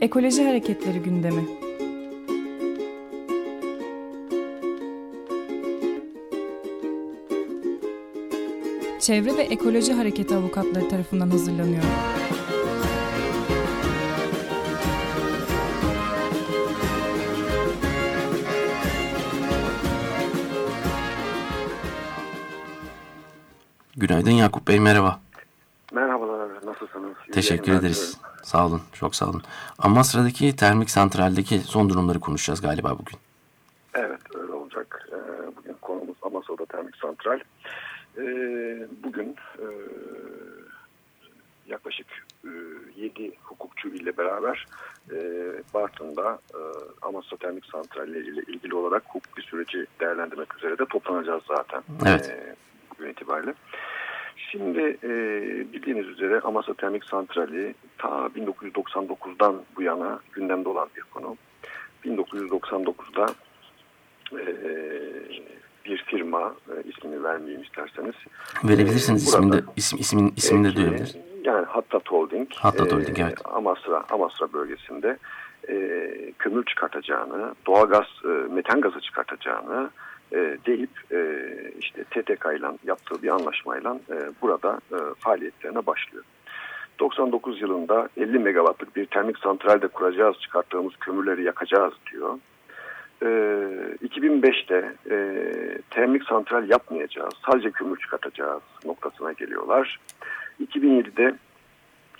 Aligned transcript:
Ekoloji 0.00 0.44
Hareketleri 0.44 0.98
gündemi. 0.98 1.44
Çevre 9.00 9.36
ve 9.36 9.42
Ekoloji 9.42 9.92
Hareketi 9.92 10.34
avukatları 10.34 10.88
tarafından 10.88 11.30
hazırlanıyor. 11.30 11.82
Günaydın 23.96 24.30
Yakup 24.30 24.68
Bey, 24.68 24.80
merhaba. 24.80 25.20
Nasılsınız? 26.70 27.16
Teşekkür 27.32 27.72
ederiz. 27.72 27.98
diliyorum. 27.98 28.40
Sağ 28.42 28.66
olun, 28.66 28.82
çok 28.92 29.14
sağ 29.14 29.26
olun. 29.28 29.42
Amasra'daki 29.78 30.56
termik 30.56 30.90
santraldeki 30.90 31.58
son 31.58 31.88
durumları 31.90 32.20
konuşacağız 32.20 32.60
galiba 32.60 32.90
bugün. 32.98 33.18
Evet, 33.94 34.20
öyle 34.34 34.52
olacak. 34.52 35.08
Ee, 35.12 35.56
Bugün 35.56 35.76
konumuz 35.82 36.16
Amasya'da 36.22 36.66
Termik 36.66 36.96
Santral. 36.96 37.40
Ee, 38.18 38.86
Bugün 39.04 39.36
e, 39.58 39.66
yaklaşık 41.66 42.06
7 42.96 43.32
hukukçu 43.44 43.88
ile 43.88 44.16
beraber 44.16 44.66
e, 45.12 45.16
Bartın'da 45.74 46.38
e, 46.54 46.60
Amasya 47.02 47.38
Termik 47.38 47.66
Santrali 47.66 48.18
ile 48.18 48.42
ilgili 48.42 48.74
olarak 48.74 49.02
hukuki 49.08 49.42
süreci 49.42 49.86
değerlendirmek 50.00 50.56
üzere 50.56 50.78
de 50.78 50.84
toplanacağız 50.86 51.42
zaten. 51.48 51.82
Evet. 52.06 52.36
Bugün 52.90 53.10
itibariyle. 53.10 53.54
Şimdi 54.50 54.96
e, 55.04 55.10
bildiğiniz 55.72 56.06
üzere 56.06 56.40
Amasya 56.40 56.74
Termik 56.74 57.04
Santrali 57.04 57.74
ta 57.98 58.08
1999'dan 58.08 59.56
bu 59.76 59.82
yana 59.82 60.20
gündemde 60.32 60.68
olan 60.68 60.88
bir 60.96 61.02
konu. 61.02 61.36
1999'da 62.04 63.26
e, 64.32 64.44
bir 65.84 66.04
firma 66.06 66.54
e, 66.68 66.88
ismini 66.88 67.24
vermeyeyim 67.24 67.62
isterseniz. 67.62 68.14
Verebilirsiniz 68.64 69.22
Ee, 69.22 69.28
ismini 69.28 69.52
de, 69.52 69.60
isim, 69.76 69.98
ismin, 69.98 70.32
ismini 70.36 70.64
de 70.64 70.68
Peki, 70.68 70.76
duyabiliriz. 70.80 71.16
Yani 71.44 71.66
Hattat 71.66 72.08
Holding, 72.08 72.48
Hattat 72.54 72.92
Holding, 72.92 73.18
evet. 73.20 73.38
Amasra, 73.44 74.04
Amasra 74.10 74.52
bölgesinde 74.52 75.18
e, 75.68 75.74
kömür 76.38 76.64
çıkartacağını, 76.64 77.54
doğalgaz, 77.66 78.06
e, 78.24 78.28
metan 78.28 78.80
gazı 78.80 79.00
çıkartacağını 79.00 79.90
e, 80.32 80.56
deyip 80.66 80.90
e, 81.12 81.48
işte 81.78 82.04
TTK 82.04 82.46
ile 82.58 82.66
yaptığı 82.84 83.22
bir 83.22 83.28
anlaşmayla 83.28 84.00
e, 84.10 84.16
burada 84.42 84.80
faaliyetlerine 85.18 85.86
başlıyor. 85.86 86.24
99 87.00 87.60
yılında 87.60 88.08
50 88.16 88.38
megawattlık 88.38 88.96
bir 88.96 89.06
termik 89.06 89.38
santral 89.38 89.82
de 89.82 89.88
kuracağız, 89.88 90.36
çıkarttığımız 90.40 90.96
kömürleri 90.96 91.44
yakacağız 91.44 91.94
diyor. 92.12 92.38
Ee, 93.22 93.26
2005'te 94.04 94.92
e, 95.10 95.16
termik 95.90 96.24
santral 96.24 96.70
yapmayacağız, 96.70 97.34
sadece 97.46 97.70
kömür 97.70 97.96
çıkartacağız 97.96 98.62
noktasına 98.84 99.32
geliyorlar. 99.32 100.00
2007'de 100.60 101.34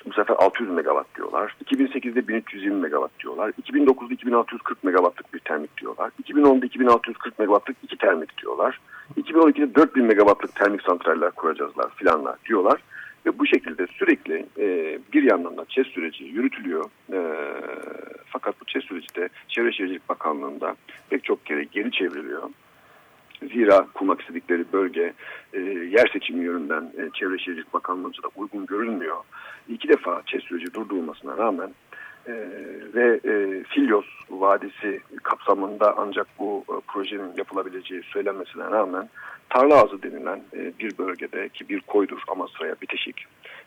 bu 0.06 0.12
sefer 0.12 0.37
600 0.39 0.70
megawatt 0.70 1.17
diyorlar. 1.17 1.56
2008'de 1.65 2.29
1320 2.29 2.81
megawatt 2.81 3.20
diyorlar. 3.20 3.53
2009'da 3.62 4.15
2640 4.15 4.84
megawattlık 4.84 5.34
bir 5.34 5.39
termik 5.39 5.77
diyorlar. 5.81 6.11
2010'da 6.23 6.67
2640 6.67 7.39
megawattlık 7.39 7.77
iki 7.83 7.97
termik 7.98 8.39
diyorlar. 8.42 8.81
2012'de 9.17 9.75
4000 9.75 10.05
megawattlık 10.05 10.57
termik 10.57 10.83
santraller 10.83 11.31
kuracağızlar 11.31 11.91
filanlar 11.95 12.37
diyorlar. 12.48 12.81
Ve 13.27 13.39
bu 13.39 13.47
şekilde 13.47 13.87
sürekli 13.87 14.47
e, 14.59 14.98
bir 15.12 15.23
yandan 15.23 15.57
da 15.57 15.65
ÇES 15.65 15.87
süreci 15.87 16.25
yürütülüyor. 16.25 16.85
E, 17.12 17.19
fakat 18.27 18.61
bu 18.61 18.64
ÇES 18.64 18.85
süreci 18.85 19.14
de 19.14 19.29
Çevre 19.48 19.73
Şehircilik 19.73 20.09
Bakanlığı'nda 20.09 20.75
pek 21.11 21.25
çok 21.25 21.47
kere 21.47 21.64
geri 21.64 21.91
çevriliyor. 21.91 22.42
Zira 23.42 23.86
kurmak 23.95 24.20
istedikleri 24.20 24.64
bölge 24.73 25.12
e, 25.52 25.61
yer 25.61 26.11
seçimi 26.12 26.45
yönünden 26.45 26.83
e, 26.83 27.11
Çevre 27.14 27.39
Şehircilik 27.39 27.74
Bakanlığı'nca 27.74 28.23
uygun 28.36 28.67
görülmüyor. 28.67 29.17
İki 29.68 29.89
defa 29.89 30.23
ÇES 30.27 30.42
süreci 30.42 30.74
durdurulmasına 30.74 31.36
rağmen 31.36 31.70
e, 32.27 32.33
ve 32.95 33.20
e, 33.24 33.64
Filyos 33.64 34.06
Vadisi 34.30 35.00
kapsamında 35.23 35.95
ancak 35.98 36.27
bu 36.39 36.64
e, 36.68 36.73
projenin 36.86 37.36
yapılabileceği 37.36 38.02
söylenmesine 38.02 38.64
rağmen 38.64 39.08
Tarla 39.50 39.83
Ağzı 39.83 40.02
denilen 40.02 40.42
e, 40.56 40.73
bir 40.79 40.98
bölgede 40.98 41.48
ki 41.48 41.68
bir 41.68 41.80
koydur 41.80 42.23
Amasra'ya 42.29 42.74
bitişik. 42.83 43.24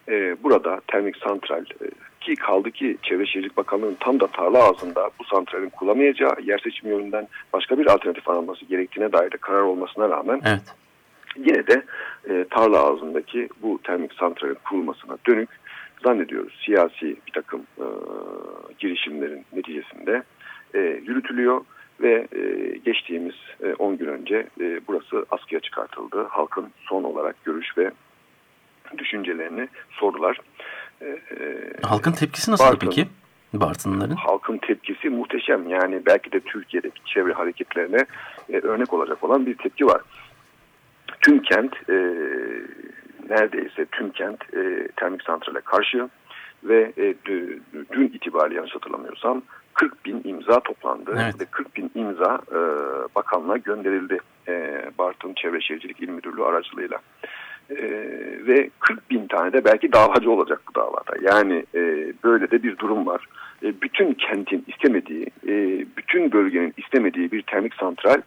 E, 0.09 0.43
burada 0.43 0.81
termik 0.87 1.17
santral 1.17 1.61
e, 1.61 1.85
ki 2.23 2.35
kaldı 2.35 2.71
ki 2.71 2.97
Çevre 3.03 3.25
Şehircilik 3.25 3.57
Bakanlığı'nın 3.57 3.97
tam 3.99 4.19
da 4.19 4.27
tarla 4.27 4.63
ağzında 4.63 5.09
bu 5.19 5.23
santralin 5.23 5.69
kullanamayacağı 5.69 6.35
yer 6.43 6.59
seçimi 6.59 6.91
yönünden 6.91 7.27
başka 7.53 7.77
bir 7.77 7.85
alternatif 7.85 8.29
aranması 8.29 8.65
gerektiğine 8.65 9.11
dair 9.11 9.31
de 9.31 9.37
karar 9.37 9.61
olmasına 9.61 10.09
rağmen 10.09 10.41
Evet. 10.45 10.75
yine 11.37 11.67
de 11.67 11.83
e, 12.29 12.45
tarla 12.49 12.83
ağzındaki 12.83 13.49
bu 13.61 13.79
termik 13.83 14.13
santralin 14.13 14.57
kurulmasına 14.69 15.17
dönük 15.27 15.49
zannediyoruz 16.03 16.61
siyasi 16.65 17.15
bir 17.27 17.31
takım 17.33 17.61
e, 17.77 17.85
girişimlerin 18.79 19.45
neticesinde 19.53 20.23
e, 20.73 20.79
yürütülüyor 20.79 21.61
ve 22.01 22.27
e, 22.35 22.41
geçtiğimiz 22.85 23.35
e, 23.63 23.73
10 23.73 23.97
gün 23.97 24.07
önce 24.07 24.47
e, 24.61 24.79
burası 24.87 25.25
askıya 25.31 25.61
çıkartıldı. 25.61 26.27
Halkın 26.29 26.69
son 26.89 27.03
olarak 27.03 27.43
görüş 27.43 27.77
ve 27.77 27.91
düşüncelerini 28.97 29.67
sordular. 29.91 30.39
Halkın 31.81 32.11
tepkisi 32.11 32.51
nasıl 32.51 32.65
Bartın. 32.65 32.79
peki? 32.87 33.07
Bartınların. 33.53 34.15
halkın 34.15 34.57
tepkisi 34.57 35.09
muhteşem. 35.09 35.69
Yani 35.69 36.01
belki 36.05 36.31
de 36.31 36.39
Türkiye'deki 36.39 37.01
çevre 37.05 37.33
hareketlerine 37.33 38.05
e, 38.49 38.57
örnek 38.57 38.93
olacak 38.93 39.23
olan 39.23 39.45
bir 39.45 39.57
tepki 39.57 39.85
var. 39.85 40.01
Tüm 41.21 41.41
kent 41.41 41.89
e, 41.89 41.93
neredeyse 43.29 43.85
tüm 43.91 44.09
kent 44.11 44.53
e, 44.53 44.87
termik 44.95 45.23
santrale 45.23 45.61
karşı 45.61 46.09
ve 46.63 46.93
e, 46.97 47.01
dü- 47.25 47.59
dün 47.91 48.07
itibariyle 48.07 48.55
yanlış 48.55 48.75
hatırlamıyorsam 48.75 49.41
40 49.73 50.05
bin 50.05 50.21
imza 50.23 50.59
toplandı 50.59 51.11
Evet. 51.23 51.41
ve 51.41 51.45
40 51.45 51.75
bin 51.75 51.91
imza 51.95 52.39
e, 52.51 52.59
bakanlığa 53.15 53.57
gönderildi 53.57 54.19
e, 54.47 54.85
Bartın 54.97 55.33
Çevre 55.33 55.61
Şehircilik 55.61 55.99
İl 56.01 56.09
Müdürlüğü 56.09 56.43
aracılığıyla. 56.43 56.99
E, 57.69 57.75
ve 58.47 58.69
40 58.79 59.09
bin 59.09 59.27
tane 59.27 59.53
de 59.53 59.65
belki 59.65 59.93
davacı 59.93 60.31
olacak 60.31 60.61
bu 60.69 60.75
davada. 60.75 61.13
Yani 61.21 61.65
e, 61.75 62.13
böyle 62.23 62.51
de 62.51 62.63
bir 62.63 62.77
durum 62.77 63.05
var. 63.05 63.27
E, 63.63 63.81
bütün 63.81 64.13
kentin 64.13 64.65
istemediği, 64.67 65.25
e, 65.47 65.85
bütün 65.97 66.31
bölgenin 66.31 66.73
istemediği 66.77 67.31
bir 67.31 67.41
termik 67.41 67.73
santral 67.73 68.21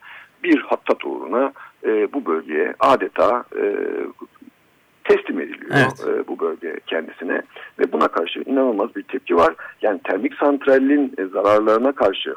bir 0.45 0.61
hattat 0.61 1.05
uğruna 1.05 1.53
e, 1.85 2.13
bu 2.13 2.27
bölgeye 2.27 2.75
adeta 2.81 3.45
e, 3.59 3.77
teslim 5.05 5.41
ediliyor 5.41 5.71
Evet. 5.75 6.05
e, 6.09 6.29
bu 6.29 6.39
bölge 6.41 6.81
kendisine 6.87 7.43
ve 7.79 7.93
buna 7.93 8.09
karşı 8.09 8.41
inanılmaz 8.41 8.97
bir 8.97 9.03
tepki 9.03 9.37
var. 9.37 9.55
Yani 9.83 10.01
termik 10.05 10.35
santralin 10.35 11.15
e, 11.19 11.25
zararlarına 11.25 11.93
karşı 11.93 12.35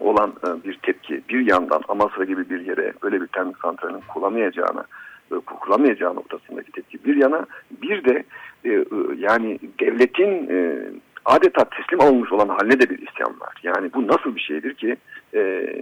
olan 0.00 0.32
e, 0.46 0.64
bir 0.64 0.74
tepki 0.74 1.22
bir 1.28 1.50
yandan 1.50 1.82
Amasra 1.88 2.24
gibi 2.24 2.50
bir 2.50 2.66
yere 2.66 2.92
böyle 3.02 3.20
bir 3.20 3.26
termik 3.26 3.56
santralin 3.58 4.02
kulamayacağına 4.08 4.84
e, 5.32 5.34
kullanmayacağı 5.34 6.14
noktasındaki 6.14 6.72
tepki 6.72 7.04
bir 7.04 7.16
yana 7.16 7.46
bir 7.82 8.04
de 8.04 8.24
e, 8.64 8.68
e, 8.70 8.84
yani 9.18 9.58
devletin 9.80 10.48
e, 10.50 10.78
adeta 11.24 11.64
teslim 11.64 12.00
alınmış 12.00 12.32
olan 12.32 12.48
haline 12.48 12.80
de 12.80 12.90
bir 12.90 12.98
isyan 13.08 13.40
var. 13.40 13.54
Yani 13.62 13.92
bu 13.94 14.06
nasıl 14.06 14.34
bir 14.34 14.40
şeydir 14.40 14.74
ki 14.74 14.96
e, 15.34 15.72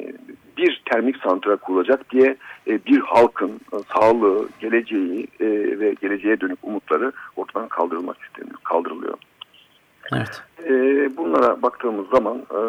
bir 0.56 0.82
termik 0.90 1.16
santral 1.16 1.56
kurulacak 1.56 2.10
diye 2.10 2.36
e, 2.66 2.84
bir 2.86 3.00
halkın 3.00 3.60
e, 3.72 3.76
sağlığı, 3.94 4.48
geleceği 4.60 5.26
e, 5.40 5.46
ve 5.80 5.94
geleceğe 6.00 6.40
dönük 6.40 6.58
umutları 6.62 7.12
ortadan 7.36 7.68
kaldırılmak 7.68 8.16
isteniyor, 8.22 8.58
kaldırılıyor. 8.64 9.14
Evet. 10.12 10.42
E, 10.64 10.72
bunlara 11.16 11.62
baktığımız 11.62 12.08
zaman 12.08 12.36
e, 12.36 12.60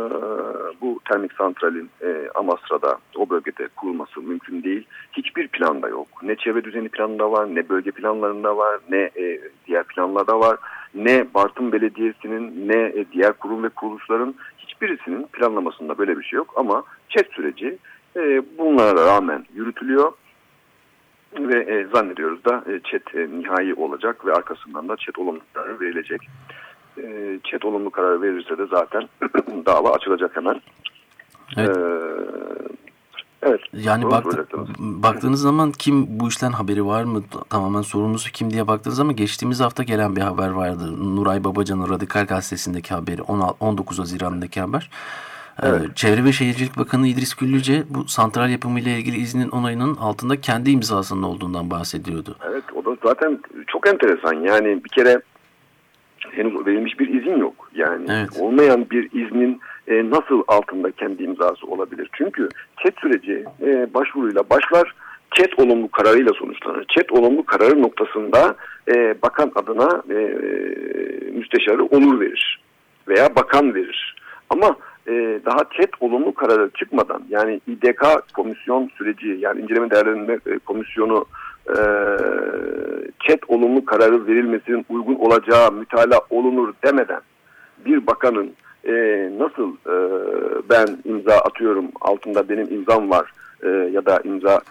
termik 1.09 1.33
santralin 1.33 1.89
e, 2.01 2.29
Amasra'da 2.35 2.97
o 3.15 3.29
bölgede 3.29 3.67
kurulması 3.75 4.21
mümkün 4.21 4.63
değil. 4.63 4.87
Hiçbir 5.11 5.47
planda 5.47 5.89
yok. 5.89 6.07
Ne 6.23 6.35
çevre 6.35 6.63
düzeni 6.63 6.89
planında 6.89 7.31
var, 7.31 7.55
ne 7.55 7.69
bölge 7.69 7.91
planlarında 7.91 8.57
var, 8.57 8.79
ne 8.89 8.97
e, 8.97 9.39
diğer 9.67 9.83
planlarda 9.83 10.39
var. 10.39 10.57
Ne 10.95 11.33
Bartın 11.33 11.71
Belediyesi'nin 11.71 12.69
ne 12.69 12.79
e, 12.79 13.05
diğer 13.11 13.33
kurum 13.33 13.63
ve 13.63 13.69
kuruluşların 13.69 14.35
hiçbirisinin 14.57 15.23
planlamasında 15.23 15.97
böyle 15.97 16.17
bir 16.17 16.23
şey 16.23 16.37
yok. 16.37 16.53
Ama 16.55 16.83
ÇED 17.09 17.25
süreci 17.31 17.77
e, 18.15 18.41
bunlara 18.57 19.05
rağmen 19.05 19.45
yürütülüyor. 19.53 20.11
Ve 21.39 21.59
e, 21.73 21.87
zannediyoruz 21.93 22.45
da 22.45 22.63
e, 22.67 22.79
ÇED 22.79 23.01
e, 23.13 23.39
nihai 23.39 23.73
olacak 23.73 24.25
ve 24.25 24.33
arkasından 24.33 24.89
da 24.89 24.95
ÇED 24.95 25.15
olumlu 25.15 25.41
kararı 25.53 25.79
verilecek. 25.79 26.21
E, 26.97 27.39
ÇED 27.43 27.61
olumlu 27.61 27.89
karar 27.89 28.21
verirse 28.21 28.57
de 28.57 28.65
zaten 28.65 29.09
dava 29.65 29.91
açılacak 29.91 30.35
hemen. 30.35 30.61
Evet. 31.57 31.77
Ee, 31.77 32.09
Evet. 33.41 33.61
Yani 33.73 34.11
baktı, 34.11 34.47
baktığınız 34.79 35.41
zaman 35.41 35.71
kim 35.71 36.19
bu 36.19 36.27
işten 36.27 36.51
haberi 36.51 36.85
var 36.85 37.03
mı? 37.03 37.23
Tamamen 37.49 37.81
sorumlusu 37.81 38.31
kim 38.31 38.51
diye 38.51 38.67
baktığınız 38.67 38.97
zaman 38.97 39.15
geçtiğimiz 39.15 39.59
hafta 39.59 39.83
gelen 39.83 40.15
bir 40.15 40.21
haber 40.21 40.49
vardı. 40.49 41.15
Nuray 41.15 41.43
Babacan'ın 41.43 41.89
Radikal 41.89 42.25
Gazetesi'ndeki 42.25 42.93
haberi 42.93 43.21
19 43.21 43.99
Haziran'daki 43.99 44.61
haber. 44.61 44.89
Ee, 45.63 45.67
evet. 45.67 45.95
Çevre 45.95 46.23
ve 46.23 46.31
Şehircilik 46.31 46.77
Bakanı 46.77 47.07
İdris 47.07 47.33
Güllüce 47.33 47.83
bu 47.89 48.07
santral 48.07 48.49
yapımı 48.49 48.79
ile 48.79 48.97
ilgili 48.97 49.17
iznin 49.17 49.49
onayının 49.49 49.95
altında 49.95 50.41
kendi 50.41 50.71
imzasının 50.71 51.23
olduğundan 51.23 51.69
bahsediyordu. 51.69 52.35
Evet 52.49 52.63
o 52.75 52.85
da 52.85 52.97
zaten 53.03 53.39
çok 53.67 53.87
enteresan. 53.87 54.33
Yani 54.33 54.83
bir 54.83 54.89
kere 54.89 55.21
henüz 56.31 56.65
verilmiş 56.65 56.99
bir 56.99 57.21
izin 57.21 57.37
yok. 57.37 57.69
Yani 57.75 58.05
evet. 58.09 58.29
olmayan 58.39 58.89
bir 58.89 59.11
iznin 59.11 59.61
e, 59.89 60.09
nasıl 60.09 60.43
altında 60.47 60.91
kendi 60.91 61.23
imzası 61.23 61.67
olabilir? 61.67 62.09
Çünkü 62.13 62.49
chat 62.83 62.93
süreci 63.01 63.45
e, 63.61 63.93
başvuruyla 63.93 64.43
başlar. 64.49 64.95
Chat 65.31 65.59
olumlu 65.59 65.91
kararıyla 65.91 66.33
sonuçlanır. 66.33 66.85
Chat 66.95 67.11
olumlu 67.11 67.45
kararı 67.45 67.81
noktasında 67.81 68.55
e, 68.87 69.21
bakan 69.21 69.51
adına 69.55 70.03
e, 70.09 70.17
müsteşarı 71.31 71.83
onur 71.83 72.19
verir 72.19 72.61
veya 73.07 73.35
bakan 73.35 73.75
verir. 73.75 74.15
Ama 74.49 74.75
e, 75.07 75.39
daha 75.45 75.57
chat 75.57 75.89
olumlu 75.99 76.33
kararı 76.33 76.69
çıkmadan 76.69 77.23
yani 77.29 77.61
İDK 77.67 78.05
komisyon 78.33 78.89
süreci 78.97 79.37
yani 79.39 79.61
inceleme 79.61 79.91
değerlendirme 79.91 80.39
e, 80.45 80.59
komisyonu 80.59 81.25
e, 81.69 81.79
olumlu 83.49 83.85
kararı 83.85 84.27
verilmesinin 84.27 84.85
uygun 84.89 85.15
olacağı 85.15 85.71
mütala 85.71 86.21
olunur 86.29 86.73
demeden 86.83 87.21
bir 87.85 88.07
bakanın 88.07 88.53
e, 88.87 88.93
nasıl 89.37 89.73
e, 89.73 89.95
ben 90.69 90.87
imza 91.05 91.37
atıyorum 91.37 91.85
altında 92.01 92.49
benim 92.49 92.73
imzam 92.73 93.09
var 93.09 93.31
e, 93.63 93.67
ya 93.69 94.05
da 94.05 94.21
imza 94.23 94.61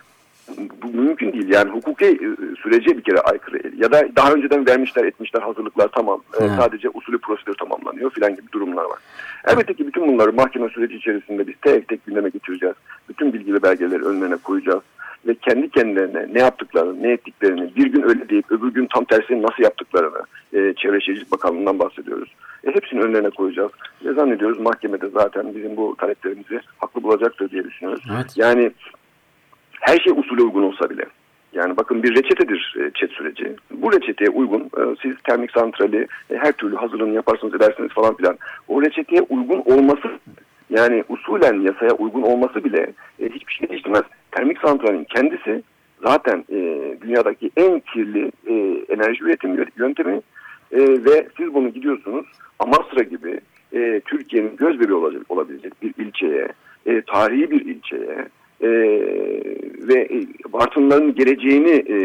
bu 0.83 0.89
mümkün 1.01 1.33
değil. 1.33 1.49
Yani 1.49 1.71
hukuki 1.71 2.07
e, 2.07 2.57
sürece 2.63 2.97
bir 2.97 3.03
kere 3.03 3.21
aykırı. 3.21 3.73
Ya 3.77 3.93
da 3.93 4.09
daha 4.17 4.33
önceden 4.33 4.67
vermişler 4.67 5.05
etmişler 5.05 5.41
hazırlıklar 5.43 5.89
tamam. 5.89 6.23
E, 6.41 6.49
sadece 6.49 6.89
usulü 6.95 7.19
prosedür 7.19 7.55
tamamlanıyor 7.55 8.11
filan 8.11 8.37
gibi 8.37 8.53
durumlar 8.53 8.85
var. 8.85 8.99
Elbette 9.47 9.75
ki 9.75 9.87
bütün 9.87 10.09
bunları 10.09 10.33
mahkeme 10.33 10.69
süreci 10.69 10.97
içerisinde 10.97 11.47
biz 11.47 11.55
tek 11.63 11.89
tek 11.89 12.07
gündeme 12.07 12.29
getireceğiz. 12.29 12.77
Bütün 13.09 13.33
bilgi 13.33 13.55
ve 13.55 13.63
belgeleri 13.63 14.05
önlerine 14.05 14.37
koyacağız. 14.37 14.83
Ve 15.27 15.35
kendi 15.35 15.71
kendilerine 15.71 16.27
ne 16.35 16.41
yaptıklarını, 16.41 17.03
ne 17.03 17.13
ettiklerini, 17.13 17.77
bir 17.77 17.87
gün 17.87 18.03
öyle 18.03 18.29
deyip 18.29 18.53
öbür 18.53 18.69
gün 18.69 18.87
tam 18.87 19.05
tersini 19.05 19.43
nasıl 19.43 19.63
yaptıklarını 19.63 20.23
e, 20.53 20.75
Çevre 20.75 21.01
Şehircilik 21.01 21.33
Bakanlığı'ndan 21.33 21.79
bahsediyoruz. 21.79 22.35
E, 22.65 22.75
hepsini 22.75 23.01
önlerine 23.01 23.31
koyacağız. 23.31 23.73
Ve 24.05 24.13
zannediyoruz 24.13 24.59
mahkemede 24.61 25.09
zaten 25.09 25.55
bizim 25.55 25.77
bu 25.77 25.97
taleplerimizi 25.99 26.61
haklı 26.79 27.03
bulacaktır 27.03 27.51
diye 27.51 27.65
düşünüyoruz. 27.65 28.05
Evet. 28.17 28.33
Yani 28.37 28.71
her 29.81 29.99
şey 29.99 30.13
usule 30.13 30.43
uygun 30.43 30.63
olsa 30.63 30.91
bile. 30.91 31.05
Yani 31.53 31.77
bakın 31.77 32.03
bir 32.03 32.15
reçetedir 32.15 32.77
e, 32.81 32.91
çet 32.95 33.11
süreci. 33.11 33.57
Bu 33.71 33.93
reçeteye 33.93 34.31
uygun 34.31 34.61
e, 34.61 34.97
siz 35.03 35.15
termik 35.25 35.51
santrali 35.51 36.07
e, 36.31 36.37
her 36.37 36.53
türlü 36.53 36.77
hazırlığını 36.77 37.15
yaparsınız 37.15 37.55
edersiniz 37.55 37.93
falan 37.93 38.17
filan. 38.17 38.39
O 38.69 38.83
reçeteye 38.83 39.23
uygun 39.23 39.59
olması 39.61 40.09
yani 40.71 41.05
usulen 41.09 41.61
yasaya 41.61 41.93
uygun 41.93 42.23
olması 42.23 42.65
bile 42.65 42.93
hiçbir 43.21 43.53
şey 43.53 43.69
değiştirmez. 43.69 44.03
Termik 44.39 44.59
santralin 44.59 45.05
kendisi 45.05 45.63
zaten 46.03 46.45
dünyadaki 47.01 47.51
en 47.57 47.81
kirli 47.81 48.33
enerji 48.89 49.25
üretim 49.25 49.67
yöntemi 49.79 50.21
ve 50.73 51.29
siz 51.37 51.55
bunu 51.55 51.69
gidiyorsunuz 51.69 52.27
Amasra 52.59 53.03
gibi 53.03 53.41
Türkiye'nin 54.05 54.57
göz 54.57 54.81
bebeği 54.81 54.95
olacak, 54.95 55.23
olabilecek 55.29 55.83
bir 55.83 56.05
ilçeye, 56.05 56.49
tarihi 57.07 57.51
bir 57.51 57.61
ilçeye, 57.61 58.29
e, 58.61 58.69
ve 59.89 60.09
Bartınların 60.53 61.15
geleceğini 61.15 61.71
e, 61.71 61.99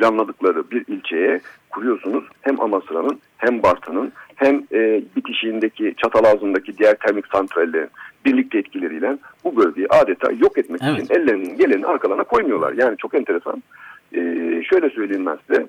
planladıkları 0.00 0.70
bir 0.70 0.84
ilçeye 0.88 1.40
kuruyorsunuz. 1.70 2.24
Hem 2.40 2.60
Amasra'nın 2.60 3.20
hem 3.36 3.62
Bartın'ın 3.62 4.12
hem 4.36 4.62
e, 4.72 5.02
bitişiğindeki 5.16 5.94
Çatalazı'ndaki 5.96 6.78
diğer 6.78 6.94
termik 6.94 7.26
santrallerin 7.26 7.88
birlikte 8.24 8.58
etkileriyle 8.58 9.16
bu 9.44 9.56
bölgeyi 9.56 9.86
adeta 9.88 10.32
yok 10.32 10.58
etmek 10.58 10.80
evet. 10.84 11.04
için 11.04 11.14
ellerinin 11.14 11.56
geleni 11.56 11.86
arkalarına 11.86 12.24
koymuyorlar. 12.24 12.72
Yani 12.72 12.96
çok 12.96 13.14
enteresan. 13.14 13.62
E, 14.12 14.20
şöyle 14.70 14.90
söyleyeyim 14.90 15.26
ben 15.26 15.38
size. 15.46 15.66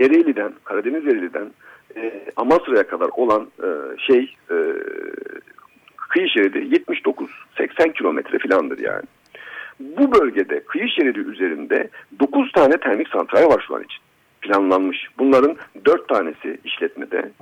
Ereğli'den, 0.00 0.52
Karadeniz 0.64 1.06
Ereğli'den 1.06 1.50
e, 1.96 2.24
Amasra'ya 2.36 2.86
kadar 2.86 3.08
olan 3.16 3.48
e, 3.62 3.68
şey 3.98 4.36
e, 4.50 4.56
kıyı 5.96 6.28
şeridi 6.28 6.58
79-80 6.58 7.92
kilometre 7.92 8.38
filandır 8.38 8.78
yani. 8.78 9.04
Bu 9.80 10.12
bölgede 10.12 10.64
kıyı 10.64 10.88
şeridi 10.88 11.18
üzerinde 11.18 11.88
9 12.20 12.52
tane 12.52 12.76
termik 12.76 13.08
santral 13.08 13.50
var 13.50 13.64
şu 13.68 13.74
an 13.74 13.82
için 13.82 13.98
planlanmış. 14.40 15.06
Bunların 15.18 15.56
4 15.84 16.08
tanesi 16.08 16.58
işletmede, 16.64 17.32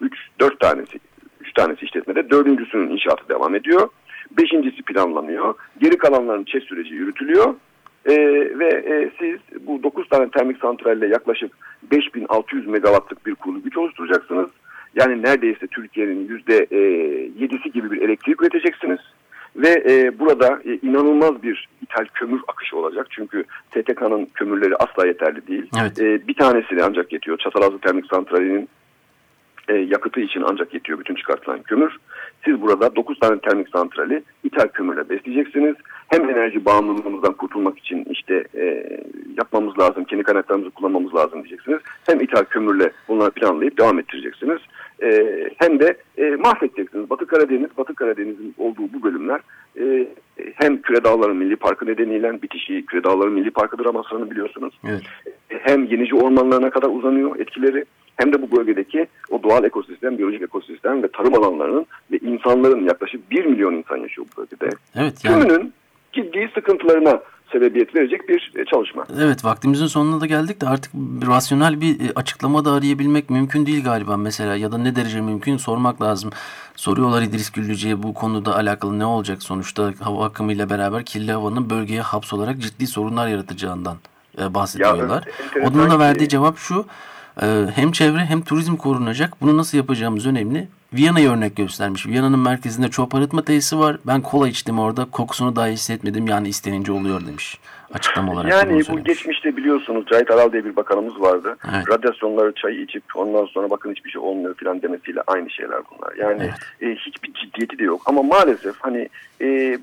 3 0.00 0.14
e, 0.14 0.40
4 0.40 0.60
tanesi 0.60 0.98
3 1.40 1.52
tanesi 1.52 1.84
işletmede, 1.84 2.30
dördüncüsünün 2.30 2.90
inşaatı 2.90 3.28
devam 3.28 3.54
ediyor. 3.54 3.88
Beşincisi 4.38 4.82
planlanıyor. 4.82 5.54
Geri 5.80 5.98
kalanların 5.98 6.44
çet 6.44 6.62
süreci 6.62 6.94
yürütülüyor. 6.94 7.54
Ee, 8.06 8.16
ve 8.58 8.68
e, 8.68 9.10
siz 9.18 9.66
bu 9.66 9.82
9 9.82 10.08
tane 10.08 10.30
termik 10.30 10.58
santralle 10.58 11.06
yaklaşık 11.06 11.52
5600 11.90 12.66
megawattlık 12.66 13.26
bir 13.26 13.34
kurulu 13.34 13.62
güç 13.62 13.76
oluşturacaksınız. 13.76 14.50
Yani 14.94 15.22
neredeyse 15.22 15.66
Türkiye'nin 15.66 16.28
yüzde 16.28 16.66
e, 16.70 16.78
yedisi 17.38 17.72
gibi 17.72 17.90
bir 17.90 18.02
elektrik 18.02 18.42
üreteceksiniz. 18.42 19.00
Ve 19.56 19.84
e, 19.88 20.18
burada 20.18 20.60
e, 20.64 20.74
inanılmaz 20.82 21.42
bir 21.42 21.68
ithal 21.82 22.04
kömür 22.14 22.40
akışı 22.48 22.76
olacak. 22.76 23.06
Çünkü 23.10 23.44
TTK'nın 23.70 24.26
kömürleri 24.34 24.76
asla 24.76 25.06
yeterli 25.06 25.46
değil. 25.46 25.70
Evet. 25.80 26.00
E, 26.00 26.28
bir 26.28 26.34
tanesini 26.34 26.82
ancak 26.82 27.12
yetiyor. 27.12 27.38
Çatalazı 27.38 27.78
Termik 27.78 28.06
Santrali'nin 28.06 28.68
e, 29.68 29.74
yakıtı 29.74 30.20
için 30.20 30.44
ancak 30.50 30.74
yetiyor 30.74 30.98
bütün 30.98 31.14
çıkartılan 31.14 31.62
kömür. 31.62 31.96
Siz 32.44 32.60
burada 32.60 32.96
9 32.96 33.18
tane 33.18 33.38
termik 33.38 33.68
santrali 33.68 34.22
ithal 34.44 34.68
kömürle 34.68 35.08
besleyeceksiniz. 35.08 35.76
Hem 36.08 36.30
enerji 36.30 36.64
bağımlılığımızdan 36.64 37.32
kurtulmak 37.32 37.78
için 37.78 38.06
işte 38.10 38.44
e, 38.54 38.86
yapmamız 39.38 39.78
lazım, 39.78 40.04
kendi 40.04 40.22
kaynaklarımızı 40.22 40.70
kullanmamız 40.70 41.14
lazım 41.14 41.44
diyeceksiniz. 41.44 41.80
Hem 42.06 42.20
ithal 42.20 42.44
kömürle 42.44 42.92
bunları 43.08 43.30
planlayıp 43.30 43.78
devam 43.78 43.98
ettireceksiniz. 43.98 44.58
E, 45.02 45.10
hem 45.58 45.80
de 45.80 45.96
mahvedeceksiniz. 46.44 47.10
Batı 47.10 47.26
Karadeniz, 47.26 47.78
Batı 47.78 47.94
Karadeniz'in 47.94 48.54
olduğu 48.58 48.92
bu 48.92 49.02
bölümler 49.02 49.40
e, 49.80 50.08
hem 50.54 50.82
Küre 50.82 51.04
Dağları 51.04 51.34
Milli 51.34 51.56
Parkı 51.56 51.86
nedeniyle 51.86 52.42
bitişi 52.42 52.86
Küre 52.86 53.04
Dağları 53.04 53.30
Milli 53.30 53.50
Parkı'dır 53.50 53.86
Amasra'nı 53.86 54.30
biliyorsunuz. 54.30 54.74
Evet. 54.88 55.02
E, 55.50 55.58
hem 55.58 55.84
Yenici 55.84 56.14
ormanlarına 56.14 56.70
kadar 56.70 56.88
uzanıyor 56.88 57.36
etkileri 57.38 57.84
hem 58.16 58.32
de 58.32 58.42
bu 58.42 58.56
bölgedeki 58.56 59.06
o 59.30 59.42
doğal 59.42 59.64
ekosistem, 59.64 60.18
biyolojik 60.18 60.42
ekosistem 60.42 61.02
ve 61.02 61.08
tarım 61.08 61.34
alanlarının 61.34 61.86
ve 62.12 62.18
insanların 62.18 62.84
yaklaşık 62.84 63.30
1 63.30 63.44
milyon 63.44 63.74
insan 63.74 63.96
yaşıyor 63.96 64.26
bu 64.32 64.40
bölgede. 64.40 64.76
Evet, 64.96 65.24
yani... 65.24 65.42
Tümünün 65.42 65.72
ciddi 66.12 66.50
sıkıntılarına 66.54 67.20
sebebiyet 67.52 67.94
verecek 67.94 68.28
bir 68.28 68.52
e, 68.56 68.64
çalışma. 68.64 69.06
Evet 69.20 69.44
vaktimizin 69.44 69.86
sonuna 69.86 70.20
da 70.20 70.26
geldik 70.26 70.60
de 70.60 70.68
artık 70.68 70.92
rasyonel 71.26 71.80
bir 71.80 72.00
e, 72.00 72.12
açıklama 72.14 72.64
da 72.64 72.72
arayabilmek 72.72 73.30
mümkün 73.30 73.66
değil 73.66 73.84
galiba 73.84 74.16
mesela 74.16 74.56
ya 74.56 74.72
da 74.72 74.78
ne 74.78 74.96
derece 74.96 75.20
mümkün 75.20 75.56
sormak 75.56 76.02
lazım. 76.02 76.30
Soruyorlar 76.76 77.22
İdris 77.22 77.50
Güllücü'ye 77.50 78.02
bu 78.02 78.14
konuda 78.14 78.56
alakalı 78.56 78.98
ne 78.98 79.06
olacak 79.06 79.42
sonuçta 79.42 79.92
hava 80.00 80.26
akımıyla 80.26 80.70
beraber 80.70 81.04
kirli 81.04 81.32
havanın 81.32 81.70
bölgeye 81.70 82.00
hapsolarak 82.00 82.58
ciddi 82.58 82.86
sorunlar 82.86 83.28
yaratacağından 83.28 83.96
e, 84.40 84.54
bahsediyorlar. 84.54 85.24
Ya, 85.56 85.68
Onun 85.68 85.90
da 85.90 85.98
verdiği 85.98 86.28
cevap 86.28 86.58
şu 86.58 86.86
hem 87.74 87.92
çevre 87.92 88.18
hem 88.18 88.42
turizm 88.42 88.76
korunacak 88.76 89.40
bunu 89.40 89.56
nasıl 89.56 89.78
yapacağımız 89.78 90.26
önemli. 90.26 90.68
Viyana'yı 90.96 91.30
örnek 91.30 91.56
göstermiş. 91.56 92.06
Viyana'nın 92.06 92.38
merkezinde 92.38 92.88
çöp 92.88 93.14
arıtma 93.14 93.42
tesisi 93.44 93.78
var. 93.78 93.96
Ben 94.06 94.20
kola 94.20 94.48
içtim 94.48 94.78
orada. 94.78 95.04
Kokusunu 95.10 95.56
dahi 95.56 95.72
hissetmedim. 95.72 96.26
Yani 96.26 96.48
istenince 96.48 96.92
oluyor 96.92 97.26
demiş. 97.26 97.58
Açıklama 97.94 98.32
olarak. 98.32 98.50
Yani 98.50 98.82
bu 98.90 99.04
geçmişte 99.04 99.56
biliyorsunuz 99.56 100.04
Cahit 100.10 100.30
Aral 100.30 100.52
diye 100.52 100.64
bir 100.64 100.76
bakanımız 100.76 101.20
vardı. 101.20 101.56
Evet. 101.74 101.90
Radyasyonları 101.90 102.52
çayı 102.52 102.80
içip 102.80 103.02
ondan 103.14 103.44
sonra 103.44 103.70
bakın 103.70 103.90
hiçbir 103.90 104.10
şey 104.10 104.20
olmuyor 104.20 104.54
falan 104.64 104.82
demesiyle 104.82 105.22
aynı 105.26 105.50
şeyler 105.50 105.80
bunlar. 105.90 106.14
Yani 106.16 106.42
evet. 106.80 106.92
e, 106.92 107.00
hiçbir 107.00 107.32
ciddiyeti 107.32 107.78
de 107.78 107.84
yok. 107.84 108.02
Ama 108.06 108.22
maalesef 108.22 108.74
hani 108.80 109.08
e, 109.42 109.78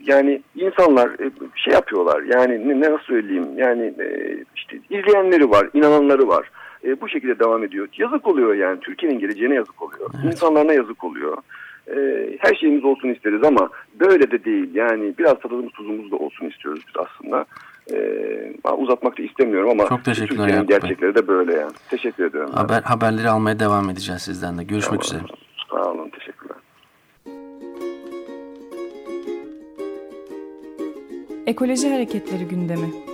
yani 0.00 0.42
insanlar 0.56 1.08
e, 1.08 1.30
şey 1.56 1.74
yapıyorlar. 1.74 2.22
Yani 2.22 2.68
ne, 2.68 2.80
ne 2.80 2.92
nasıl 2.92 3.04
söyleyeyim? 3.04 3.48
Yani 3.56 3.82
e, 3.82 4.36
işte 4.56 4.78
izleyenleri 4.90 5.50
var, 5.50 5.68
inananları 5.74 6.28
var 6.28 6.50
e, 6.86 7.00
bu 7.00 7.08
şekilde 7.08 7.38
devam 7.38 7.64
ediyor. 7.64 7.88
Yazık 7.98 8.26
oluyor 8.26 8.54
yani 8.54 8.80
Türkiye'nin 8.80 9.18
geleceğine 9.18 9.54
yazık 9.54 9.82
oluyor. 9.82 10.10
Evet. 10.14 10.32
İnsanlarına 10.32 10.72
yazık 10.72 11.04
oluyor. 11.04 11.36
E, 11.88 11.96
her 12.38 12.54
şeyimiz 12.54 12.84
olsun 12.84 13.08
isteriz 13.08 13.44
ama 13.44 13.70
böyle 14.00 14.30
de 14.30 14.44
değil. 14.44 14.74
Yani 14.74 15.14
biraz 15.18 15.38
tadımız 15.40 15.72
tuzumuz 15.72 16.10
da 16.10 16.16
olsun 16.16 16.46
istiyoruz 16.46 16.82
biz 16.88 17.06
aslında. 17.06 17.44
E, 17.92 18.72
uzatmak 18.78 19.18
da 19.18 19.22
istemiyorum 19.22 19.70
ama 19.70 19.88
Çok 19.88 20.04
teşekkürler 20.04 20.44
Türkiye'nin 20.44 20.66
gerçekleri 20.66 21.14
de 21.14 21.28
böyle 21.28 21.54
yani. 21.54 21.72
Teşekkür 21.90 22.24
ederim. 22.24 22.48
Haber, 22.52 22.82
haberleri 22.82 23.28
almaya 23.28 23.58
devam 23.58 23.90
edeceğiz 23.90 24.22
sizden 24.22 24.58
de. 24.58 24.64
Görüşmek 24.64 25.02
tamam. 25.02 25.24
üzere. 25.24 25.38
Sağ 25.70 25.90
olun. 25.90 26.08
Teşekkürler. 26.08 26.56
Ekoloji 31.46 31.92
Hareketleri 31.92 32.44
gündemi. 32.44 33.13